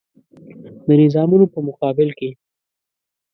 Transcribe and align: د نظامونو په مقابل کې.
د 0.87 0.89
نظامونو 1.01 1.45
په 1.53 1.59
مقابل 1.67 2.09
کې. 2.19 2.29